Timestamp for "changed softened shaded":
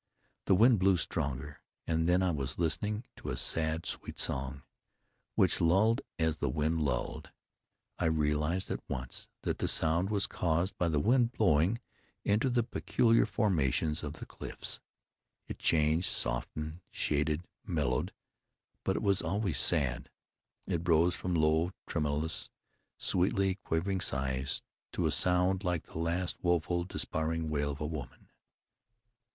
15.59-17.43